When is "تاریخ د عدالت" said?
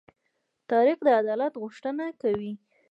0.69-1.53